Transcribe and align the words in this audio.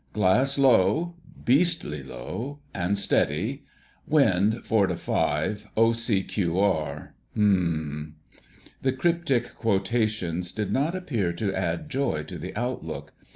"Glass 0.13 0.57
low—beastly 0.57 2.01
low—and 2.01 2.97
steady. 2.97 3.65
Wind 4.07 4.65
4 4.65 4.97
5, 4.97 5.67
o.c.q.r. 5.77 7.13
H'm'm." 7.35 8.13
The 8.81 8.93
cryptic 8.93 9.53
quotations 9.53 10.51
did 10.53 10.71
not 10.73 10.95
appear 10.95 11.33
to 11.33 11.53
add 11.53 11.87
joy 11.87 12.23
to 12.23 12.39
the 12.39 12.55
outlook. 12.55 13.13